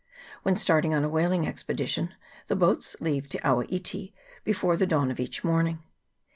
[0.41, 2.15] When starting on a whaling expedition,
[2.47, 5.83] the boats leave Te awa iti before the dawn of the morning.